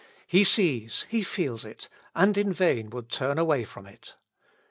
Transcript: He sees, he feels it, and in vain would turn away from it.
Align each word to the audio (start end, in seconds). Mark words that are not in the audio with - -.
He 0.25 0.43
sees, 0.43 1.05
he 1.09 1.21
feels 1.21 1.63
it, 1.63 1.87
and 2.15 2.35
in 2.35 2.51
vain 2.51 2.89
would 2.89 3.07
turn 3.11 3.37
away 3.37 3.63
from 3.65 3.85
it. 3.85 4.15